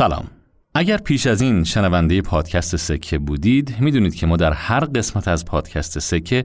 [0.00, 0.24] سلام.
[0.74, 5.44] اگر پیش از این شنونده پادکست سکه بودید می‌دونید که ما در هر قسمت از
[5.44, 6.44] پادکست سکه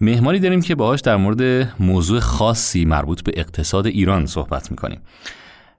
[0.00, 5.00] مهمانی داریم که باهاش در مورد موضوع خاصی مربوط به اقتصاد ایران صحبت می‌کنیم.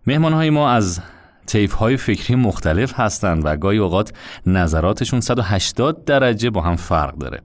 [0.07, 0.99] مهمانهای ما از
[1.47, 4.13] تیف های فکری مختلف هستند و گاهی اوقات
[4.47, 7.41] نظراتشون 180 درجه با هم فرق داره.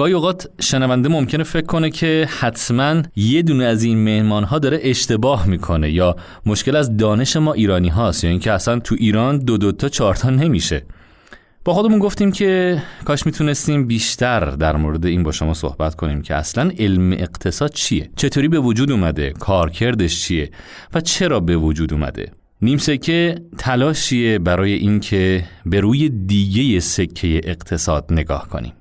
[0.00, 4.80] گاهی اوقات شنونده ممکنه فکر کنه که حتما یه دونه از این مهمان ها داره
[4.82, 9.56] اشتباه می‌کنه یا مشکل از دانش ما ایرانی هاست یا اینکه اصلا تو ایران دو
[9.56, 10.82] دو تا چهار تا نمیشه.
[11.64, 16.34] با خودمون گفتیم که کاش می‌تونستیم بیشتر در مورد این با شما صحبت کنیم که
[16.34, 20.50] اصلا علم اقتصاد چیه؟ چطوری به وجود اومده؟ کارکردش چیه؟
[20.94, 22.32] و چرا به وجود اومده؟
[22.62, 28.72] نیم سکه تلاشیه برای اینکه به روی دیگه سکه اقتصاد نگاه کنیم.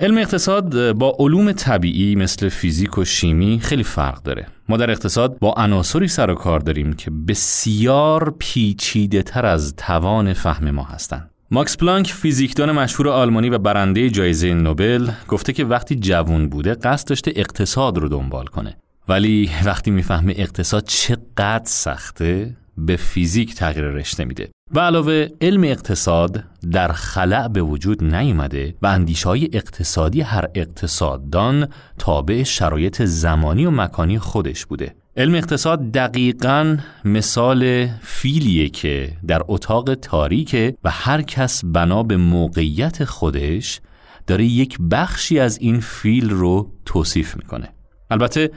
[0.00, 4.46] علم اقتصاد با علوم طبیعی مثل فیزیک و شیمی خیلی فرق داره.
[4.68, 10.32] ما در اقتصاد با عناصری سر و کار داریم که بسیار پیچیده تر از توان
[10.32, 11.30] فهم ما هستند.
[11.50, 17.08] ماکس پلانک فیزیکدان مشهور آلمانی و برنده جایزه نوبل گفته که وقتی جوون بوده قصد
[17.08, 18.76] داشته اقتصاد رو دنبال کنه.
[19.08, 26.44] ولی وقتی می‌فهمه اقتصاد چقدر سخته به فیزیک تغییر رشته میده و علاوه علم اقتصاد
[26.72, 33.70] در خلع به وجود نیومده و اندیشه های اقتصادی هر اقتصاددان تابع شرایط زمانی و
[33.70, 34.94] مکانی خودش بوده.
[35.16, 43.04] علم اقتصاد دقیقا مثال فیلیه که در اتاق تاریکه و هر کس بنا به موقعیت
[43.04, 43.80] خودش
[44.26, 47.68] داره یک بخشی از این فیل رو توصیف می‌کنه.
[48.10, 48.50] البته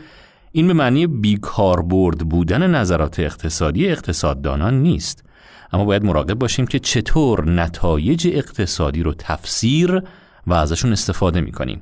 [0.51, 5.28] این به معنی بیکاربرد بودن نظرات اقتصادی اقتصاددانان نیست.
[5.73, 10.03] اما باید مراقب باشیم که چطور نتایج اقتصادی رو تفسیر
[10.47, 11.81] و ازشون استفاده می کنیم.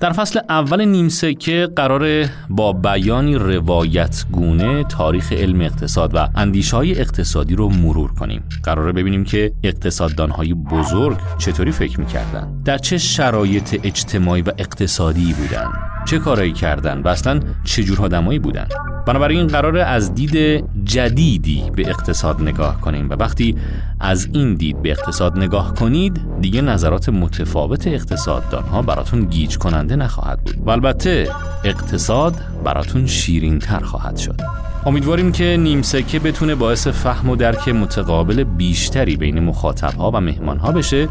[0.00, 6.70] در فصل اول نیمسه که قرار با بیانی روایت گونه تاریخ علم اقتصاد و اندیش
[6.74, 8.42] های اقتصادی رو مرور کنیم.
[8.62, 12.62] قراره ببینیم که اقتصاددان های بزرگ چطوری فکر می‌کردن.
[12.64, 15.72] در چه شرایط اجتماعی و اقتصادی بودن؟
[16.04, 18.66] چه کارایی کردن؟ و اصلا چه جور آدمایی بودن؟
[19.06, 23.56] بنابراین قرار از دید جدیدی به اقتصاد نگاه کنیم و وقتی
[24.00, 29.58] از این دید به اقتصاد نگاه کنید دیگه نظرات متفاوت اقتصاددان ها براتون گیج
[29.90, 30.56] کننده نخواهد بود.
[30.66, 31.28] و البته
[31.64, 32.34] اقتصاد
[32.64, 34.40] براتون شیرین تر خواهد شد.
[34.86, 40.20] امیدواریم که نیم سکه بتونه باعث فهم و درک متقابل بیشتری بین مخاطب ها و
[40.20, 41.08] مهمان ها بشه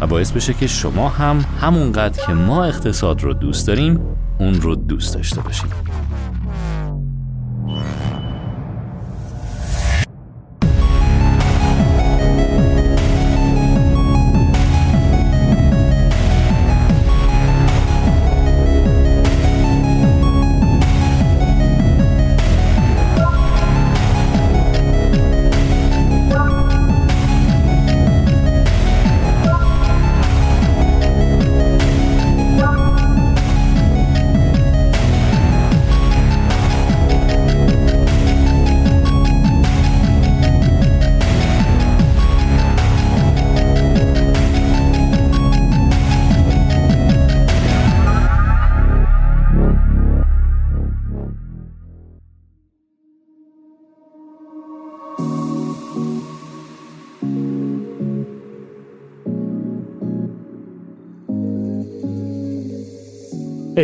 [0.00, 4.00] و باعث بشه که شما هم همونقدر که ما اقتصاد رو دوست داریم
[4.38, 5.97] اون رو دوست داشته باشید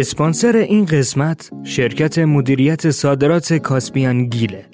[0.00, 4.65] اسپانسر این قسمت شرکت مدیریت صادرات کاسپیان گیله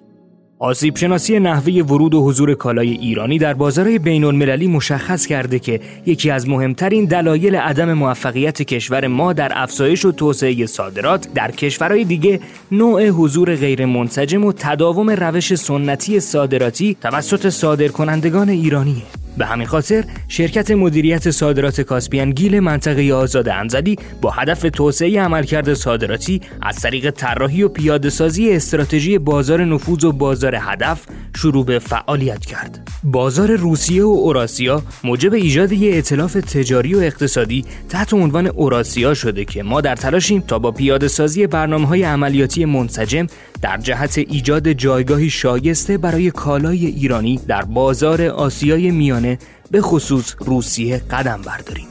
[0.59, 5.81] آسیب شناسی نحوه ورود و حضور کالای ایرانی در بازارهای بین المللی مشخص کرده که
[6.07, 12.05] یکی از مهمترین دلایل عدم موفقیت کشور ما در افزایش و توسعه صادرات در کشورهای
[12.05, 12.41] دیگه
[12.73, 19.20] نوع حضور غیر منسجم و تداوم روش سنتی صادراتی توسط صادرکنندگان ایرانیه.
[19.39, 25.75] به همین خاطر شرکت مدیریت صادرات کاسپیان گیل منطقه آزاد انزلی با هدف توسعه عملکرد
[25.75, 31.07] صادراتی از طریق طراحی و پیاده سازی استراتژی بازار نفوذ و بازار هدف
[31.37, 32.89] شروع به فعالیت کرد.
[33.05, 39.45] بازار روسیه و اوراسیا موجب ایجاد یک ائتلاف تجاری و اقتصادی تحت عنوان اوراسیا شده
[39.45, 43.27] که ما در تلاشیم تا با پیاده سازی برنامه های عملیاتی منسجم
[43.63, 49.39] در جهت ایجاد جایگاهی شایسته برای کالای ایرانی در بازار آسیای میانه
[49.71, 51.87] به خصوص روسیه قدم برداریم.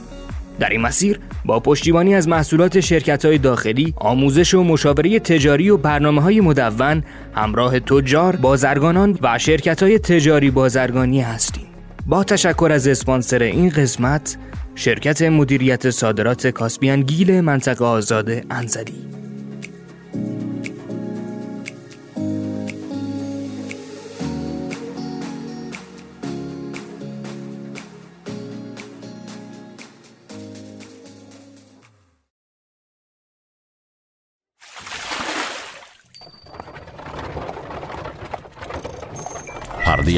[0.58, 5.76] در این مسیر با پشتیبانی از محصولات شرکت های داخلی، آموزش و مشاوره تجاری و
[5.76, 7.02] برنامه های مدون،
[7.34, 11.66] همراه تجار، بازرگانان و شرکت های تجاری بازرگانی هستیم.
[12.06, 14.36] با تشکر از اسپانسر این قسمت،
[14.74, 19.19] شرکت مدیریت صادرات کاسپیان گیل منطقه آزاد انزلی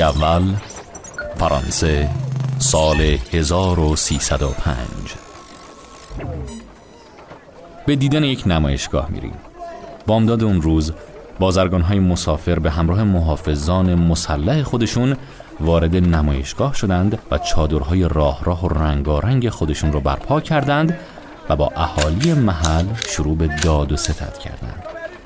[0.02, 0.42] اول
[1.36, 2.08] فرانسه
[2.58, 3.00] سال
[3.32, 4.76] 1305
[7.86, 9.34] به دیدن یک نمایشگاه میریم.
[10.06, 10.92] بامداد اون روز
[11.38, 15.16] بازرگان های مسافر به همراه محافظان مسلح خودشون
[15.60, 20.98] وارد نمایشگاه شدند و چادرهای راه راه و رنگارنگ خودشون رو برپا کردند
[21.48, 24.81] و با اهالی محل شروع به داد و ستد کردند.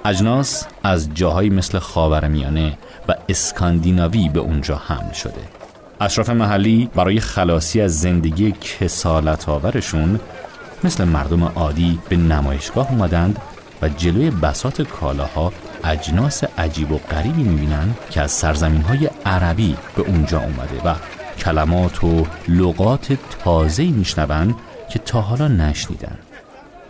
[0.06, 5.40] اجناس از جاهایی مثل خاورمیانه و اسکاندیناوی به اونجا حمل شده.
[6.00, 10.20] اشراف محلی برای خلاصی از زندگی کسالت آورشون
[10.84, 13.38] مثل مردم عادی به نمایشگاه اومدند
[13.82, 15.52] و جلوی بسات کالاها
[15.84, 20.94] اجناس عجیب و غریبی می‌بینن که از سرزمین های عربی به اونجا اومده و
[21.38, 24.54] کلمات و لغات تازه میشنون
[24.90, 26.18] که تا حالا نشنیدن.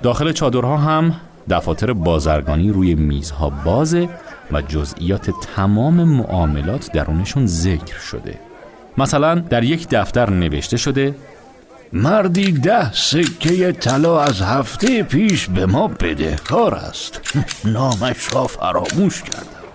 [0.03, 1.15] داخل چادرها هم
[1.51, 4.09] دفاتر بازرگانی روی میزها بازه
[4.53, 8.39] و جزئیات تمام معاملات درونشون ذکر شده.
[8.99, 11.15] مثلا در یک دفتر نوشته شده
[11.93, 17.21] مردی ده سکه طلا از هفته پیش به ما بدهکار است.
[17.65, 19.67] نامش را فراموش کردم.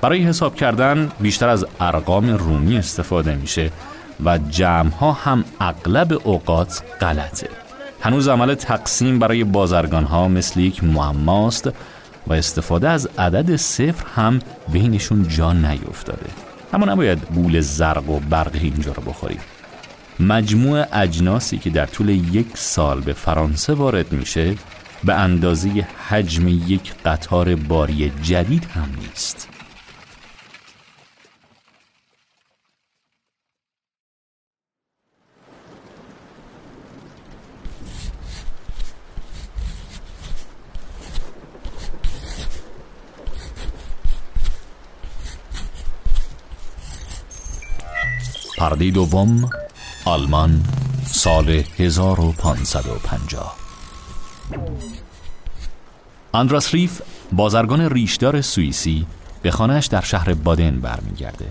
[0.00, 3.70] برای حساب کردن بیشتر از ارقام رومی استفاده میشه
[4.24, 7.48] و جمع ها هم اغلب اوقات غلطه.
[8.02, 11.70] هنوز عمل تقسیم برای بازرگان ها مثل یک معماست
[12.26, 14.38] و استفاده از عدد صفر هم
[14.72, 16.26] بینشون جا نیفتاده.
[16.72, 19.40] اما نباید بول زرق و برق اینجا رو بخوریم.
[20.20, 24.54] مجموع اجناسی که در طول یک سال به فرانسه وارد میشه
[25.04, 29.48] به اندازه حجم یک قطار باری جدید هم نیست.
[48.60, 49.50] پرده دوم
[50.04, 50.64] آلمان
[51.06, 53.56] سال 1550
[56.34, 57.00] اندراس ریف
[57.32, 59.06] بازرگان ریشدار سوئیسی
[59.42, 61.46] به خانهش در شهر بادن برمیگرده.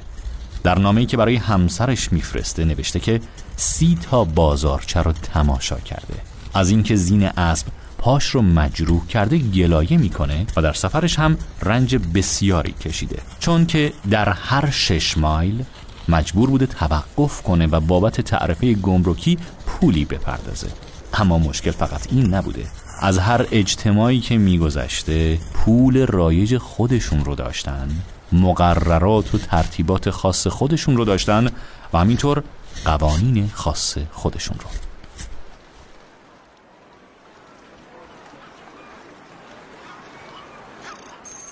[0.64, 3.22] در نامه‌ای که برای همسرش میفرسته نوشته که
[3.56, 6.16] سی تا بازارچه رو تماشا کرده.
[6.54, 7.68] از اینکه زین اسب
[7.98, 13.20] پاش رو مجروح کرده گلایه می‌کنه و در سفرش هم رنج بسیاری کشیده.
[13.40, 15.64] چون که در هر شش مایل
[16.10, 20.68] مجبور بوده توقف کنه و بابت تعرفه گمرکی پولی بپردازه.
[21.14, 22.66] اما مشکل فقط این نبوده.
[23.02, 27.90] از هر اجتماعی که میگذشته پول رایج خودشون رو داشتن
[28.32, 31.48] مقررات و ترتیبات خاص خودشون رو داشتن
[31.94, 32.44] و همینطور
[32.86, 34.70] قوانین خاص خودشون رو.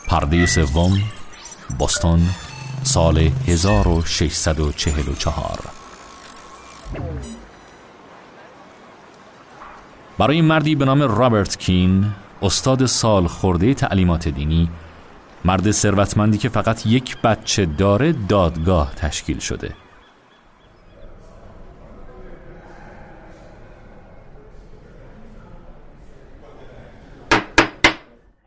[0.07, 1.01] پرده سوم
[1.79, 2.29] بوستون
[2.83, 5.59] سال 1644
[10.17, 12.05] برای مردی به نام رابرت کین
[12.41, 14.69] استاد سال خورده تعلیمات دینی
[15.45, 19.86] مرد ثروتمندی که فقط یک بچه داره دادگاه تشکیل شده.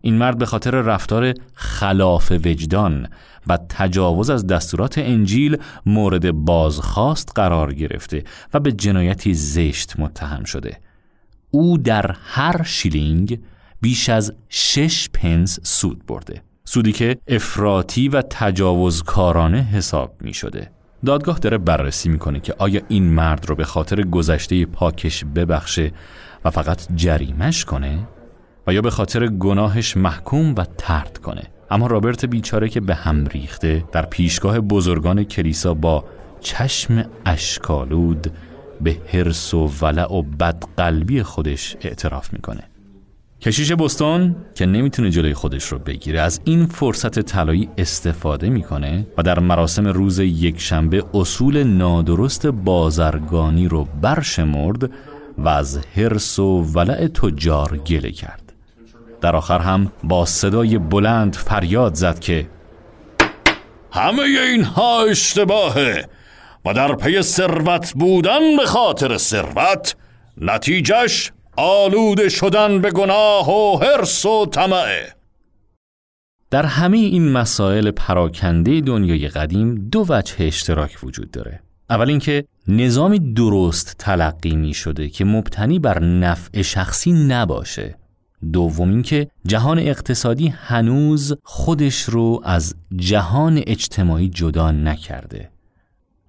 [0.01, 3.09] این مرد به خاطر رفتار خلاف وجدان
[3.47, 10.77] و تجاوز از دستورات انجیل مورد بازخواست قرار گرفته و به جنایتی زشت متهم شده.
[11.51, 13.41] او در هر شیلینگ
[13.81, 20.71] بیش از شش پنس سود برده سودی که افراطی و تجاوزکارانه حساب می شده
[21.07, 25.93] دادگاه داره بررسی می‌کنه که آیا این مرد رو به خاطر گذشته پاکش ببخشه
[26.45, 27.99] و فقط جریمش کنه؟
[28.67, 31.43] و یا به خاطر گناهش محکوم و ترد کنه.
[31.71, 36.05] اما رابرت بیچاره که به هم ریخته در پیشگاه بزرگان کلیسا با
[36.41, 38.33] چشم اشکالود
[38.81, 42.63] به حرس و ولع و بدقلبی خودش اعتراف می‌کنه.
[43.41, 49.23] کشیش بستون که نمی‌تونه جلوی خودش رو بگیره از این فرصت طلایی استفاده می‌کنه و
[49.23, 54.91] در مراسم روز یکشنبه اصول نادرست بازرگانی رو برشمرد
[55.39, 58.50] و از حرس و ولع تجار گله کرد.
[59.21, 62.49] در آخر هم با صدای بلند فریاد زد که
[63.93, 66.09] همه اینها اشتباهه
[66.65, 69.97] و در پی ثروت بودن به خاطر ثروت
[70.37, 75.15] نتیجهش آلوده شدن به گناه و حرس و طمعه.
[76.51, 81.61] در همه این مسائل پراکنده دنیای قدیم دو وجه اشتراک وجود داره.
[81.91, 88.00] اول اینکه نظامی درست تلقی می شده که مبتنی بر نفع شخصی نباشه.
[88.53, 95.51] دوم اینکه جهان اقتصادی هنوز خودش رو از جهان اجتماعی جدا نکرده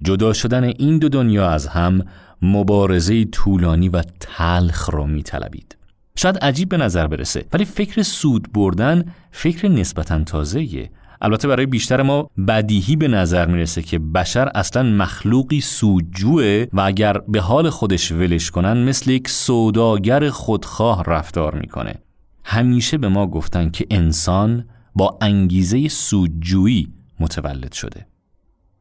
[0.03, 2.05] جدا شدن این دو دنیا از هم
[2.41, 5.77] مبارزه طولانی و تلخ رو میطلبید.
[6.15, 10.89] شاید عجیب به نظر برسه ولی فکر سود بردن فکر نسبتا تازهیه
[11.21, 17.17] البته برای بیشتر ما بدیهی به نظر می‌رسه که بشر اصلا مخلوقی سودجوه و اگر
[17.17, 21.95] به حال خودش ولش کنن مثل یک سوداگر خودخواه رفتار می‌کنه.
[22.43, 26.87] همیشه به ما گفتن که انسان با انگیزه سودجویی
[27.19, 28.05] متولد شده.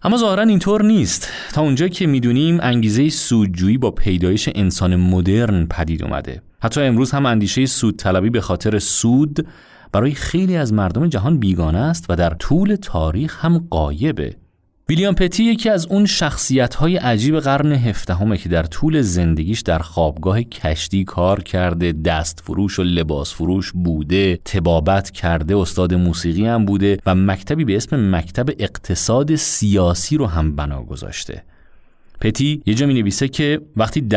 [0.03, 1.29] اما ظاهرا اینطور نیست.
[1.53, 6.43] تا اونجا که می‌دونیم انگیزه سودجویی با پیدایش انسان مدرن پدید اومده.
[6.63, 9.47] حتی امروز هم اندیشه سود طلبی به خاطر سود
[9.93, 14.37] برای خیلی از مردم جهان بیگانه است و در طول تاریخ هم قایبه.
[14.91, 19.79] ویلیام پتی یکی از اون شخصیت های عجیب قرن هفدهمه که در طول زندگیش در
[19.79, 26.65] خوابگاه کشتی کار کرده دست فروش و لباس فروش بوده تبابت کرده استاد موسیقی هم
[26.65, 31.43] بوده و مکتبی به اسم مکتب اقتصاد سیاسی رو هم بنا گذاشته.
[32.21, 34.09] پتی یه جا می نویسه که وقتی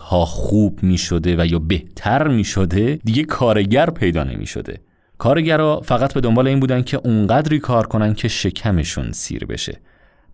[0.00, 4.80] ها خوب می شده و یا بهتر می شده دیگه کارگر پیدا نمی شده
[5.18, 9.80] کارگرا فقط به دنبال این بودن که اونقدری کار کنن که شکمشون سیر بشه.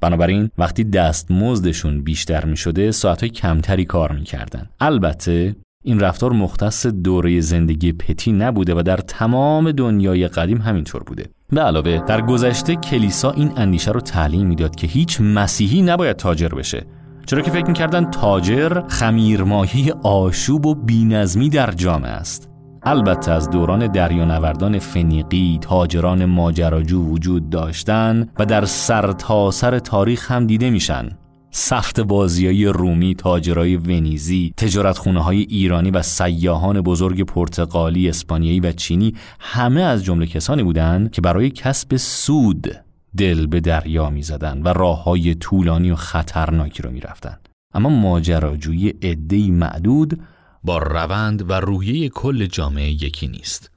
[0.00, 4.68] بنابراین وقتی دستمزدشون بیشتر می شده ساعتهای کمتری کار می‌کردن.
[4.80, 11.24] البته این رفتار مختص دوره زندگی پتی نبوده و در تمام دنیای قدیم همینطور بوده.
[11.50, 16.48] به علاوه در گذشته کلیسا این اندیشه رو تعلیم می‌داد که هیچ مسیحی نباید تاجر
[16.48, 16.86] بشه.
[17.26, 22.53] چرا که فکر می‌کردن تاجر خمیرمایه آشوب و بینظمی در جامعه است.
[22.86, 30.46] البته از دوران دریانوردان فنیقی تاجران ماجراجو وجود داشتن و در سرتاسر سر تاریخ هم
[30.46, 31.08] دیده میشن
[31.50, 38.72] سفت بازیای رومی، تاجرای ونیزی، تجارت خونه های ایرانی و سیاهان بزرگ پرتغالی، اسپانیایی و
[38.72, 42.76] چینی همه از جمله کسانی بودند که برای کسب سود
[43.16, 47.36] دل به دریا می زدن و راه های طولانی و خطرناکی رو می رفتن.
[47.74, 50.20] اما ماجراجویی عدهای معدود
[50.64, 53.70] با روند و روحیه کل جامعه یکی نیست.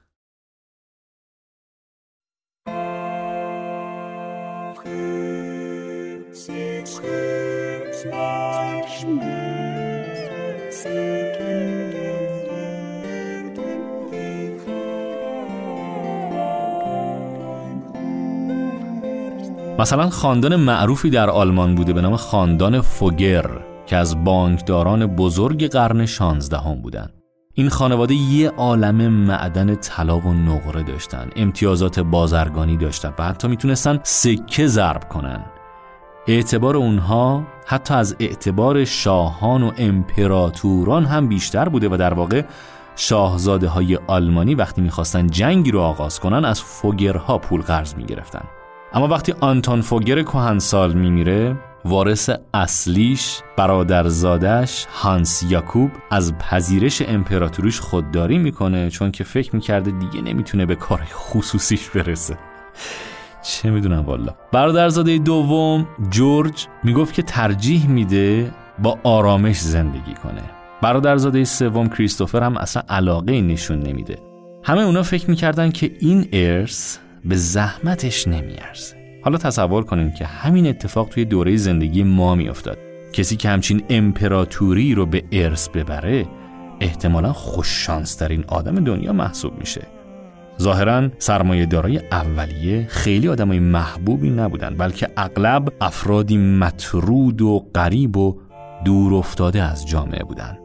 [19.78, 26.06] مثلا خاندان معروفی در آلمان بوده به نام خاندان فوگر که از بانکداران بزرگ قرن
[26.06, 27.12] شانزدهم بودند.
[27.54, 34.00] این خانواده یه عالم معدن طلا و نقره داشتن امتیازات بازرگانی داشتن و حتی می‌تونستن
[34.02, 35.44] سکه ضرب کنن
[36.26, 42.42] اعتبار اونها حتی از اعتبار شاهان و امپراتوران هم بیشتر بوده و در واقع
[42.96, 48.44] شاهزاده های آلمانی وقتی می‌خواستن جنگی رو آغاز کنن از فوگرها پول قرض می‌گرفتن
[48.92, 58.38] اما وقتی آنتون فوگر کهنسال میمیره وارث اصلیش برادرزادش هانس یاکوب از پذیرش امپراتوریش خودداری
[58.38, 62.38] می‌کنه چون که فکر می‌کرده دیگه نمی‌تونه به کار خصوصیش برسه.
[63.42, 64.34] چه می‌دونم والا.
[64.52, 70.42] برادرزاده دوم جورج می‌گفت که ترجیح میده با آرامش زندگی کنه.
[70.82, 74.18] برادرزاده سوم کریستوفر هم اصلا علاقه نشون نمیده.
[74.64, 78.97] همه اونا فکر می‌کردن که این ارث به زحمتش نمیارزه.
[79.22, 82.78] حالا تصور کنیم که همین اتفاق توی دوره زندگی ما میافتاد
[83.12, 86.26] کسی که همچین امپراتوری رو به ارث ببره
[86.80, 89.86] احتمالا خوششانسترین آدم دنیا محسوب میشه
[90.60, 98.40] ظاهرا سرمایه دارای اولیه خیلی آدمای محبوبی نبودن بلکه اغلب افرادی مطرود و غریب و
[98.84, 100.58] دور افتاده از جامعه بودند.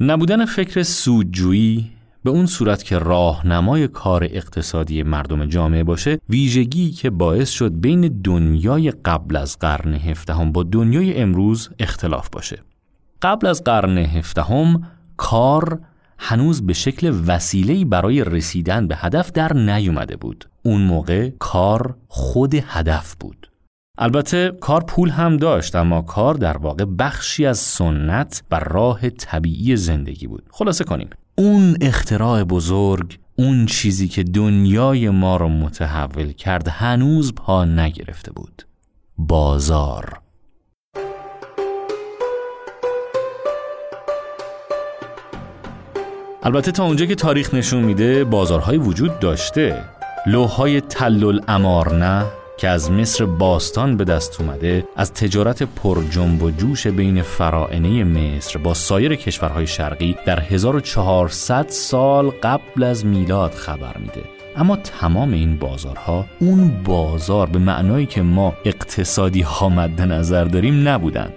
[0.00, 1.90] نبودن فکر سودجویی
[2.28, 8.20] به اون صورت که راهنمای کار اقتصادی مردم جامعه باشه ویژگی که باعث شد بین
[8.24, 12.62] دنیای قبل از قرن هفدهم با دنیای امروز اختلاف باشه.
[13.22, 14.82] قبل از قرن هفدهم
[15.16, 15.80] کار
[16.18, 20.48] هنوز به شکل وسیله‌ای برای رسیدن به هدف در نیومده بود.
[20.62, 23.50] اون موقع کار خود هدف بود.
[23.98, 29.76] البته کار پول هم داشت اما کار در واقع بخشی از سنت و راه طبیعی
[29.76, 30.42] زندگی بود.
[30.50, 31.08] خلاصه کنیم.
[31.38, 38.62] اون اختراع بزرگ اون چیزی که دنیای ما رو متحول کرد هنوز پا نگرفته بود.
[39.18, 40.20] بازار.
[46.42, 49.84] البته تا اونجا که تاریخ نشون میده بازارهای وجود داشته.
[50.26, 52.24] لوهای تلل امار نه
[52.58, 58.04] که از مصر باستان به دست اومده از تجارت پر جنب و جوش بین فرائنه
[58.04, 64.24] مصر با سایر کشورهای شرقی در 1400 سال قبل از میلاد خبر میده.
[64.56, 70.88] اما تمام این بازارها اون بازار به معنایی که ما اقتصادی ها مد نظر داریم
[70.88, 71.32] نبودند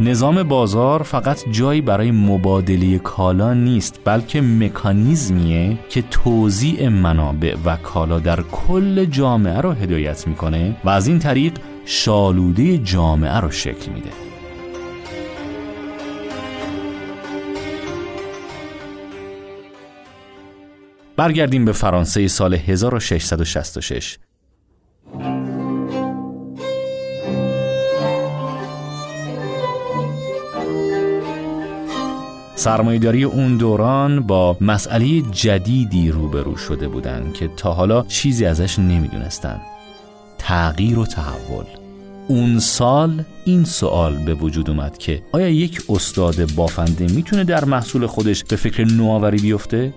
[0.00, 8.18] نظام بازار فقط جایی برای مبادله کالا نیست بلکه مکانیزمیه که توزیع منابع و کالا
[8.18, 11.52] در کل جامعه رو هدایت می‌کنه و از این طریق
[11.84, 14.10] شالوده جامعه رو شکل میده.
[21.16, 24.18] برگردیم به فرانسه سال 1666
[32.56, 39.60] سرمایهداری اون دوران با مسئله جدیدی روبرو شده بودند که تا حالا چیزی ازش نمی‌دونستن
[40.38, 41.64] تغییر و تحول
[42.28, 48.06] اون سال این سوال به وجود اومد که آیا یک استاد بافنده می‌تونه در محصول
[48.06, 49.94] خودش به فکر نوآوری بیفته؟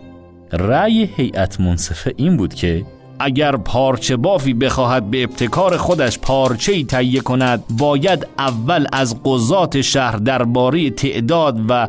[0.51, 2.85] رأی هیئت منصفه این بود که
[3.19, 9.81] اگر پارچه بافی بخواهد به ابتکار خودش پارچه ای تهیه کند باید اول از قضات
[9.81, 11.87] شهر درباره تعداد و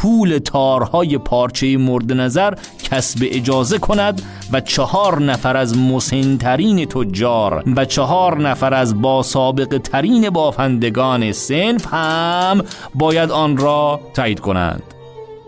[0.00, 7.84] طول تارهای پارچه مورد نظر کسب اجازه کند و چهار نفر از مسنترین تجار و
[7.84, 12.62] چهار نفر از با سابق ترین بافندگان سنف هم
[12.94, 14.82] باید آن را تایید کنند.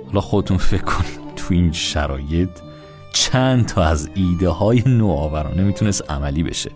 [0.06, 2.50] حالا خودتون فکر کنید تو این شرایط
[3.12, 6.70] چند تا از ایده های نوآورانه می‌تونست عملی بشه.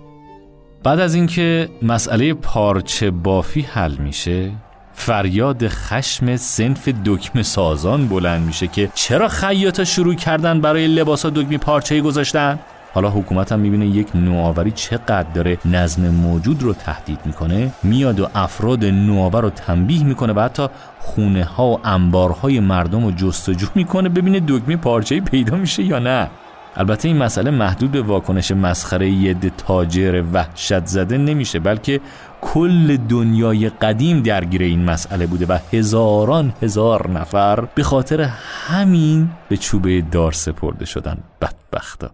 [0.83, 4.53] بعد از اینکه مسئله پارچه بافی حل میشه
[4.99, 11.59] فریاد خشم سنف دکمه سازان بلند میشه که چرا خیاطا شروع کردن برای لباسا دکمه
[11.59, 12.59] پارچه گذاشتن؟
[12.95, 18.29] حالا حکومت هم می‌بینه یک نوآوری چقدر داره نظم موجود رو تهدید می‌کنه میاد و
[18.35, 20.67] افراد نوآور رو تنبیه می‌کنه و حتی
[21.01, 26.31] خونه ها و انبارهای مردم رو جستجو می‌کنه ببینه دکمه پارچه پیدا میشه یا نه.
[26.77, 32.01] البته این مسئله محدود به واکنش مسخره ید تاجر وحشت زده نمیشه بلکه
[32.41, 38.21] کل دنیای قدیم درگیر این مسئله بوده و هزاران هزار نفر به خاطر
[38.67, 41.19] همین به چوبه دار سپرده شدن.
[41.41, 42.11] بدبختا.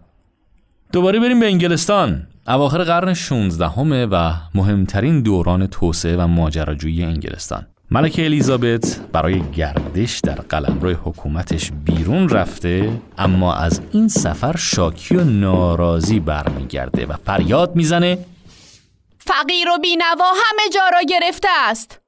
[0.91, 2.27] دوباره بریم به انگلستان.
[2.47, 7.65] اواخر قرن 16 همه و مهمترین دوران توسعه و ماجراجویی انگلستان.
[7.91, 15.23] ملکه الیزابت برای گردش در قلمرو حکومتش بیرون رفته اما از این سفر شاکی و
[15.23, 18.17] ناراضی برمیگرده و فریاد می‌زنه
[19.25, 22.01] فقیر و بینوا همه جا را گرفته است.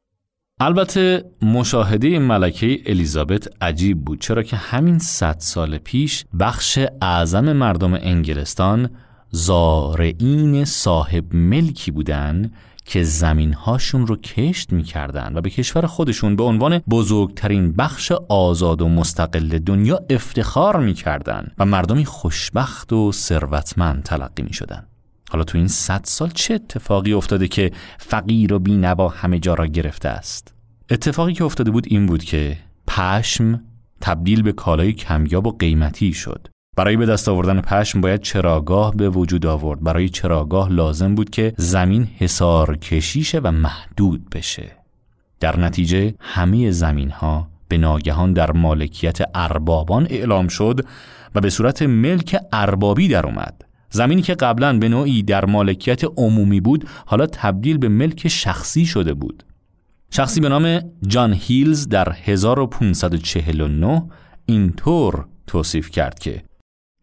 [0.59, 7.93] البته مشاهده ملکه الیزابت عجیب بود چرا که همین صد سال پیش بخش اعظم مردم
[7.93, 8.89] انگلستان
[9.29, 12.51] زارعین صاحب ملکی بودن
[12.85, 18.89] که زمینهاشون رو کشت می‌کردن و به کشور خودشون به عنوان بزرگترین بخش آزاد و
[18.89, 24.87] مستقل دنیا افتخار می‌کردن و مردمی خوشبخت و ثروتمند تلقی می‌شدن
[25.29, 29.67] حالا تو این صد سال چه اتفاقی افتاده که فقیر و بینوا همه جا را
[29.67, 30.53] گرفته است؟
[30.89, 32.57] اتفاقی که افتاده بود این بود که
[32.87, 33.61] پشم
[34.01, 36.47] تبدیل به کالای کمیاب و قیمتی شد.
[36.77, 39.83] برای به دست آوردن پشم باید چراگاه به وجود آورد.
[39.83, 44.71] برای چراگاه لازم بود که زمین حسار کشیشه و محدود بشه.
[45.39, 50.85] در نتیجه همه زمین ها به ناگهان در مالکیت اربابان اعلام شد
[51.35, 53.64] و به صورت ملک اربابی در اومد.
[53.89, 59.13] زمینی که قبلا به نوعی در مالکیت عمومی بود حالا تبدیل به ملک شخصی شده
[59.13, 59.43] بود.
[60.11, 64.03] شخصی به نام جان هیلز در 1549
[64.45, 66.43] اینطور توصیف کرد که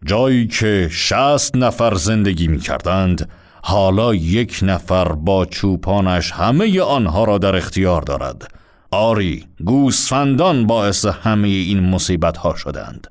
[0.04, 3.28] جایی که شست نفر زندگی می کردند
[3.62, 8.48] حالا یک نفر با چوپانش همه آنها را در اختیار دارد.
[8.90, 13.06] آری گوسفندان باعث همه این مصیبت ها شدند.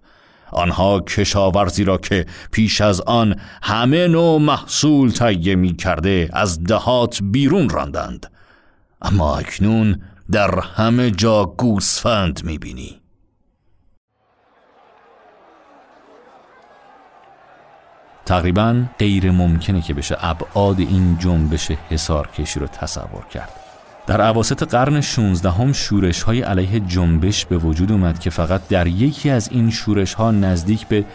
[0.51, 7.19] آنها کشاورزی را که پیش از آن همه نوع محصول تهیه می کرده از دهات
[7.21, 8.31] بیرون راندند.
[9.01, 13.01] اما اکنون در همه جا گوسفند می بینی
[18.25, 23.61] تقریبا غیر ممکنه که بشه ابعاد این جنبش حسار کشی رو تصور کرد.
[24.07, 28.87] در عواست قرن 16 هم شورش های علیه جنبش به وجود اومد که فقط در
[28.87, 31.05] یکی از این شورش ها نزدیک به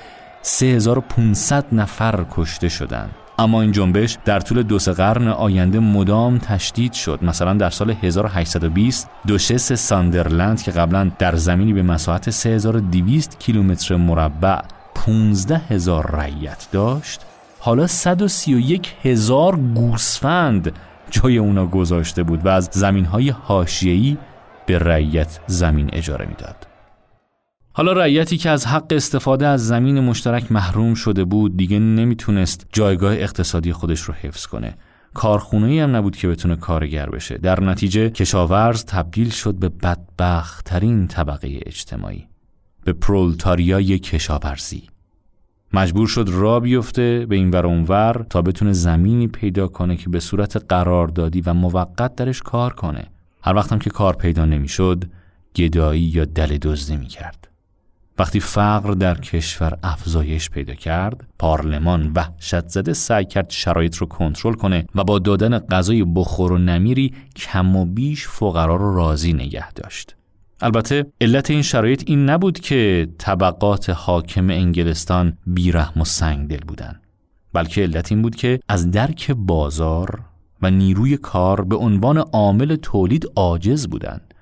[0.43, 3.11] 3500 نفر کشته شدند.
[3.39, 7.95] اما این جنبش در طول دو سه قرن آینده مدام تشدید شد مثلا در سال
[8.03, 14.61] 1820 دوشس ساندرلند که قبلا در زمینی به مساحت 3200 کیلومتر مربع
[14.95, 17.21] 15 هزار رعیت داشت
[17.59, 20.73] حالا 131 هزار گوسفند
[21.11, 24.17] جای اونا گذاشته بود و از زمین های حاشیه‌ای
[24.67, 26.67] به رعیت زمین اجاره می‌داد.
[27.73, 33.13] حالا رعیتی که از حق استفاده از زمین مشترک محروم شده بود دیگه نمی‌تونست جایگاه
[33.13, 34.75] اقتصادی خودش رو حفظ کنه.
[35.15, 37.39] کارخونه هم نبود که بتونه کارگر بشه.
[37.39, 42.27] در نتیجه کشاورز تبدیل شد به بدبختترین طبقه اجتماعی
[42.85, 44.83] به پرولتاریای کشاورزی.
[45.77, 50.21] مجبور شد را بیفته به این ور اونور تا بتونه زمینی پیدا کنه که به
[50.21, 53.07] صورت قراردادی و موقت درش کار کنه.
[53.43, 55.05] هر وقتم که کار پیدا نمی‌شد
[55.57, 57.49] گدایی یا دل دزدی می‌کرد.
[58.19, 64.55] وقتی فقر در کشور افزایش پیدا کرد پارلمان وحشت زده سعی کرد شرایط رو کنترل
[64.55, 69.73] کنه و با دادن غذای بخور و نمیری کم و بیش فقرا رو راضی نگه
[69.73, 70.17] داشت.
[70.61, 77.01] البته علت این شرایط این نبود که طبقات حاکم انگلستان بیرحم و سنگدل بودند
[77.53, 80.21] بلکه علت این بود که از درک بازار
[80.63, 84.35] و نیروی کار به عنوان عامل تولید عاجز بودند.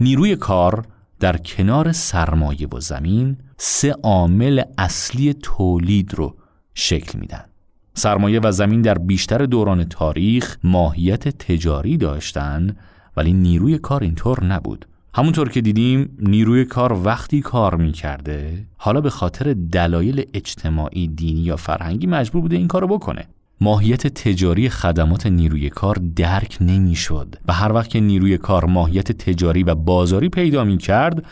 [0.00, 0.84] نیروی کار
[1.20, 6.36] در کنار سرمایه و زمین سه عامل اصلی تولید رو
[6.74, 7.44] شکل میدن
[7.94, 12.76] سرمایه و زمین در بیشتر دوران تاریخ ماهیت تجاری داشتن
[13.16, 14.86] ولی نیروی کار اینطور نبود.
[15.14, 21.56] همونطور که دیدیم نیروی کار وقتی کار می‌کرده حالا به خاطر دلایل اجتماعی دینی یا
[21.56, 23.24] فرهنگی مجبور بوده این کارو بکنه
[23.60, 29.62] ماهیت تجاری خدمات نیروی کار درک نمی‌شد و هر وقت که نیروی کار ماهیت تجاری
[29.62, 31.24] و بازاری پیدا می کرد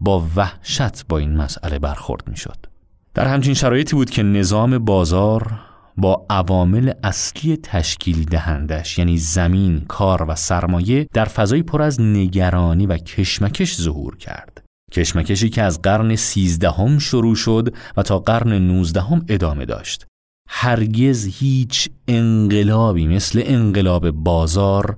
[0.00, 2.66] با وحشت با این مسئله برخورد می شد.
[3.14, 5.60] در همچین شرایطی بود که نظام بازار
[5.96, 12.86] با عوامل اصلی تشکیل دهندش یعنی زمین، کار و سرمایه در فضای پر از نگرانی
[12.86, 14.64] و کشمکش ظهور کرد.
[14.92, 20.06] کشمکشی که از قرن سیزدهم شروع شد و تا قرن نوزدهم ادامه داشت.
[20.48, 24.96] هرگز هیچ انقلابی مثل انقلاب بازار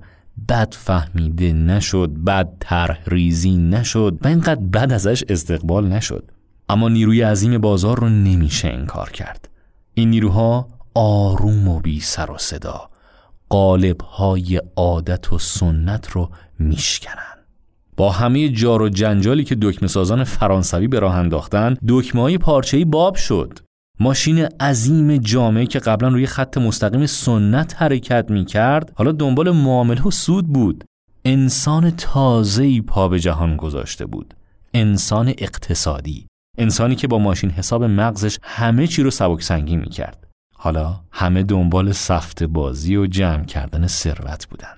[0.49, 3.13] بد فهمیده نشد بد طرح
[3.45, 6.31] نشد و اینقدر بد ازش استقبال نشد
[6.69, 9.49] اما نیروی عظیم بازار رو نمیشه انکار کرد
[9.93, 12.89] این نیروها آروم و بی سر و صدا.
[13.49, 16.29] قالب های عادت و سنت رو
[16.59, 17.35] میشکنن.
[17.97, 22.85] با همه جار و جنجالی که دکمه سازان فرانسوی به راه انداختن دکمه های پارچه‌ای
[22.85, 23.59] باب شد.
[23.99, 30.03] ماشین عظیم جامعه که قبلا روی خط مستقیم سنت حرکت می کرد حالا دنبال معامله
[30.03, 30.83] و سود بود.
[31.25, 34.33] انسان تازه‌ای پا به جهان گذاشته بود.
[34.73, 36.27] انسان اقتصادی.
[36.57, 40.24] انسانی که با ماشین حساب مغزش همه چی رو سبک سنگی می کرد
[40.65, 44.77] حالا همه دنبال سفت بازی و جمع کردن ثروت بودن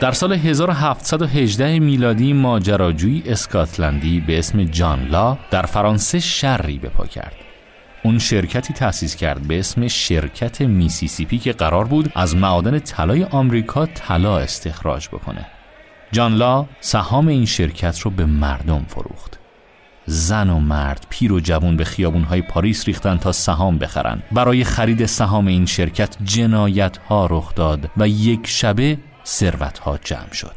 [0.00, 7.06] در سال 1718 میلادی ماجراجوی اسکاتلندی به اسم جان لا در فرانسه شری به پا
[7.06, 7.34] کرد.
[8.04, 13.86] اون شرکتی تأسیس کرد به اسم شرکت میسیسیپی که قرار بود از معادن طلای آمریکا
[13.86, 15.46] طلا استخراج بکنه.
[16.12, 19.43] جان لا سهام این شرکت رو به مردم فروخت.
[20.06, 24.22] زن و مرد پیر و جوون به خیابونهای پاریس ریختن تا سهام بخرن.
[24.32, 30.32] برای خرید سهام این شرکت جنایت ها رخ داد و یک شبه ثروت ها جمع
[30.32, 30.56] شد.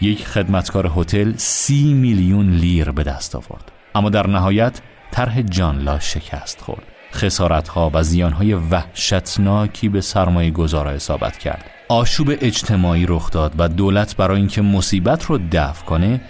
[0.00, 3.72] یک خدمتکار هتل سی میلیون لیر به دست آورد.
[3.94, 4.80] اما در نهایت
[5.10, 6.82] طرح جانلا شکست خورد.
[7.12, 8.32] خسارت و زیان
[8.70, 11.64] وحشتناکی به سرمایه گذارا اصابت کرد.
[11.88, 16.20] آشوب اجتماعی رخ داد و دولت برای اینکه مصیبت رو دفع کنه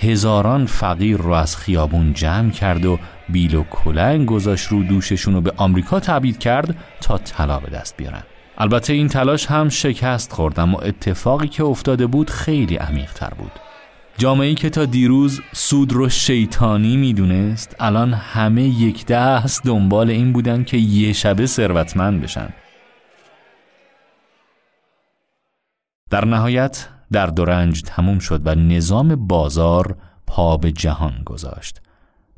[0.00, 5.40] هزاران فقیر رو از خیابون جمع کرد و بیل و کلنگ گذاشت رو دوششون رو
[5.40, 8.22] به آمریکا تبعید کرد تا طلا به دست بیارن.
[8.58, 12.78] البته این تلاش هم شکست خورد اما اتفاقی که افتاده بود خیلی
[13.14, 13.52] تر بود.
[14.18, 20.64] جامعه که تا دیروز سود رو شیطانی می‌دونست الان همه یک دست دنبال این بودن
[20.64, 22.48] که یه شبه ثروتمند بشن.
[26.10, 29.96] در نهایت در دورنج تموم شد و نظام بازار
[30.26, 31.80] پا به جهان گذاشت.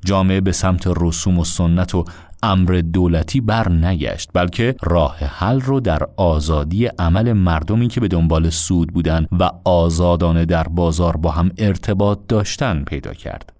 [0.04, 2.04] جامعه به سمت رسوم و سنت و
[2.42, 8.50] امر دولتی بر نگشت بلکه راه حل رو در آزادی عمل مردمی که به دنبال
[8.50, 13.52] سود بودن و آزادانه در بازار با هم ارتباط داشتن پیدا کرد.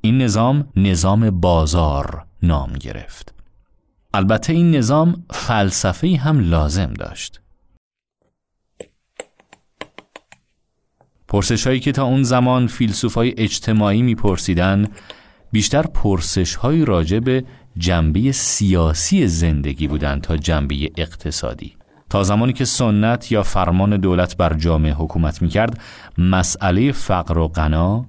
[0.00, 3.34] این نظام نظام بازار نام گرفت.
[4.14, 7.40] البته این نظام فلسفه هم لازم داشت.
[11.30, 14.86] پرسش هایی که تا اون زمان فیلسوف های اجتماعی میپرسیدن
[15.52, 17.44] بیشتر پرسش های راجع به
[17.78, 21.72] جنبه سیاسی زندگی بودند تا جنبه اقتصادی.
[22.10, 25.80] تا زمانی که سنت یا فرمان دولت بر جامعه حکومت می کرد
[26.18, 28.04] مسئله فقر و غنا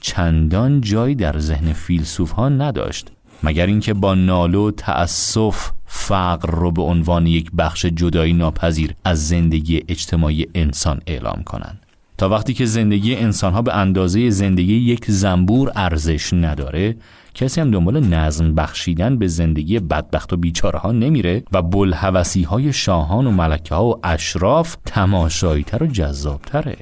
[0.00, 3.10] چندان جایی در ذهن فیلسوف ها نداشت.
[3.42, 9.82] مگر اینکه با نالو تأسف فقر رو به عنوان یک بخش جدایی ناپذیر از زندگی
[9.88, 11.83] اجتماعی انسان اعلام کنند.
[12.18, 16.96] تا وقتی که زندگی انسانها به اندازه زندگی یک زنبور ارزش نداره
[17.34, 22.72] کسی هم دنبال نظم بخشیدن به زندگی بدبخت و بیچاره ها نمیره و بلحوثی های
[22.72, 26.76] شاهان و ملکه ها و اشراف تماشاییتر و جذابتره.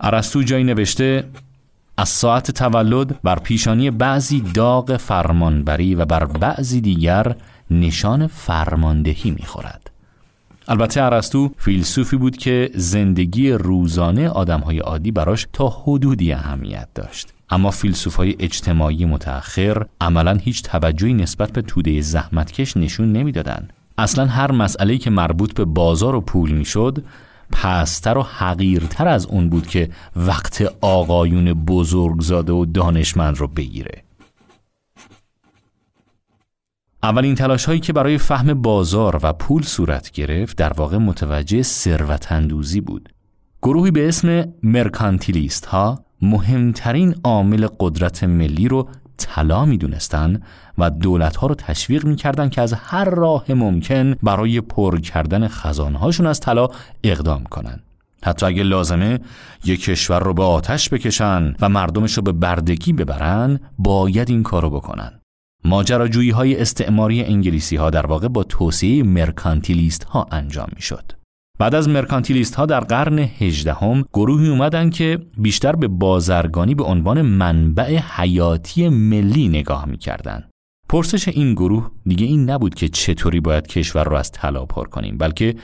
[0.00, 1.24] عرستو جایی نوشته
[1.96, 7.36] از ساعت تولد بر پیشانی بعضی داغ فرمانبری و بر بعضی دیگر
[7.70, 9.81] نشان فرماندهی می‌خورد.
[10.68, 17.70] البته ارسطو فیلسوفی بود که زندگی روزانه آدمهای عادی براش تا حدودی اهمیت داشت اما
[17.70, 23.72] فیلسوفای اجتماعی متأخر عملا هیچ توجهی نسبت به توده زحمتکش نشون نمی‌دادند.
[23.98, 27.04] اصلا هر مسئله‌ای که مربوط به بازار و پول می‌شد
[27.52, 34.02] پستر و حقیرتر از اون بود که وقت آقایون بزرگزاده و دانشمند رو بگیره
[37.04, 42.32] اولین تلاش هایی که برای فهم بازار و پول صورت گرفت در واقع متوجه ثروت
[42.86, 43.08] بود.
[43.62, 50.42] گروهی به اسم مرکانتیلیست ها مهمترین عامل قدرت ملی رو طلا می‌دونستن
[50.78, 56.26] و دولت ها رو تشویق می‌کردن که از هر راه ممکن برای پر کردن خزانهاشون
[56.26, 56.68] از طلا
[57.04, 57.80] اقدام کنن.
[58.24, 59.20] حتی اگه لازمه
[59.64, 64.70] یک کشور رو به آتش بکشن و مردمش رو به بردگی ببرن باید این کارو
[64.70, 65.21] بکنن.
[65.64, 71.12] ماجراجویی های استعماری انگلیسی ها در واقع با توسعه مرکانتیلیست ها انجام می شد.
[71.58, 77.22] بعد از مرکانتیلیست ها در قرن هجدهم گروهی اومدن که بیشتر به بازرگانی به عنوان
[77.22, 80.48] منبع حیاتی ملی نگاه می‌کردن.
[80.88, 85.18] پرسش این گروه دیگه این نبود که چطوری باید کشور رو از طلا پر کنیم
[85.18, 85.54] بلکه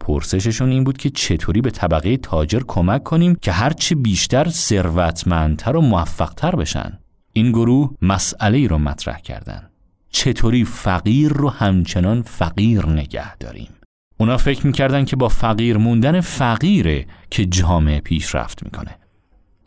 [0.00, 5.80] پرسششون این بود که چطوری به طبقه تاجر کمک کنیم که هرچه بیشتر ثروتمندتر و
[5.80, 6.98] موفقتر بشن.
[7.36, 9.68] این گروه مسئله رو مطرح کردن.
[10.10, 13.68] چطوری فقیر رو همچنان فقیر نگه داریم؟
[14.18, 18.96] اونا فکر می‌کردن که با فقیر موندن فقیره که جامعه پیشرفت می‌کنه.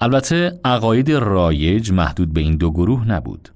[0.01, 3.49] البته عقاید رایج محدود به این دو گروه نبود.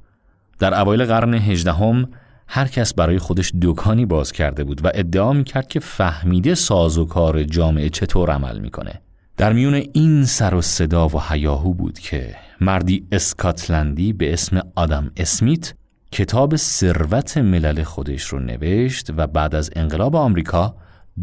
[0.60, 2.10] در اوایل قرن هجدهم
[2.48, 7.06] هر کس برای خودش دکانی باز کرده بود و ادعا می‌کرد که فهمیده ساز و
[7.06, 9.02] کار جامعه چطور عمل می‌کنه.
[9.38, 15.12] در میون این سر و صدا و حیاهو بود که مردی اسکاتلندی به اسم آدم
[15.18, 15.74] اسمیت
[16.12, 20.76] کتاب ثروت ملل خودش رو نوشت و بعد از انقلاب آمریکا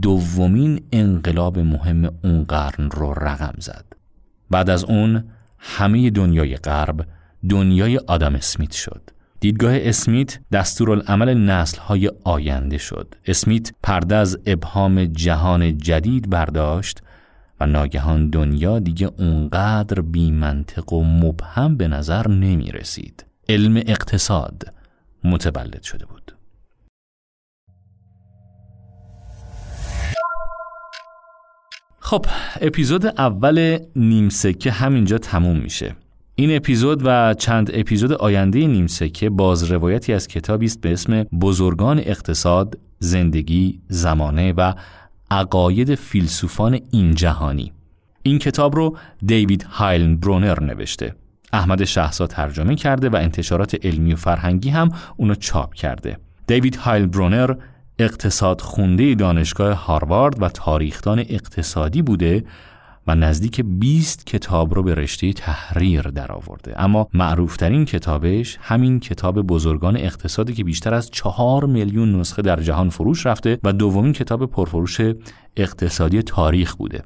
[0.03, 3.85] دومین انقلاب مهم اون قرن رو رقم زد.
[4.51, 5.25] بعد از اون
[5.59, 7.07] همه دنیای غرب
[7.49, 9.11] دنیای آدم اسمیت شد.
[9.41, 13.15] دیدگاه اسمیت دستورالعمل نسلهای آینده شد.
[13.27, 17.01] اسمیت پرده از ابهام جهان جدید برداشت
[17.61, 23.25] و ناگهان دنیا دیگه اونقدر بیمنطق و مبهم به نظر نمی رسید.
[23.49, 24.75] علم اقتصاد
[25.25, 26.33] متولد شده بود.
[31.99, 32.27] خب
[32.61, 35.97] اپیزود اول نیم سکه همینجا تموم میشه
[36.35, 41.23] این اپیزود و چند اپیزود آینده نیم سکه باز روایتی از کتابی است به اسم
[41.23, 44.73] بزرگان اقتصاد، زندگی، زمانه و
[45.31, 47.73] عقاید فیلسوفان این جهانی.
[48.23, 51.15] این کتاب رو دیوید هایلن برونر نوشته.
[51.53, 56.19] احمد شهسا ترجمه کرده و انتشارات علمی و فرهنگی هم اونو چاپ کرده.
[56.47, 57.55] دیوید هایل برونر
[57.99, 62.45] اقتصاد خونده دانشگاه هاروارد و تاریخدان اقتصادی بوده
[63.07, 66.81] و نزدیک 20 کتاب رو به رشته تحریر درآورده.
[66.81, 72.89] اما معروفترین کتابش همین کتاب بزرگان اقتصادی که بیشتر از چهار میلیون نسخه در جهان
[72.89, 75.01] فروش رفته و دومین کتاب پرفروش
[75.57, 77.03] اقتصادی تاریخ بوده.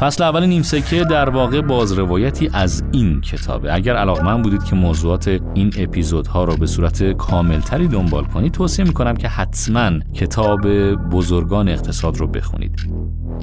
[0.00, 3.74] فصل اول نیم سکه در واقع بازروایتی از این کتابه.
[3.74, 9.16] اگر علاقمند بودید که موضوعات این اپیزودها رو به صورت کاملتری دنبال کنید توصیه می‌کنم
[9.16, 12.80] که حتما کتاب بزرگان اقتصاد رو بخونید.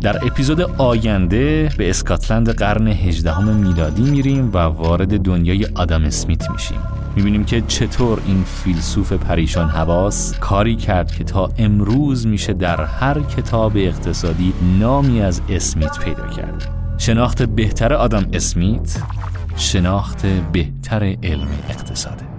[0.01, 6.79] در اپیزود آینده به اسکاتلند قرن 18 میلادی میریم و وارد دنیای آدم اسمیت میشیم.
[7.15, 13.19] می‌بینیم که چطور این فیلسوف پریشان حواس کاری کرد که تا امروز میشه در هر
[13.19, 18.97] کتاب اقتصادی نامی از اسمیت پیدا کرد شناخت بهتر آدم اسمیت
[19.57, 22.34] شناخت بهتر علم اقتصاده.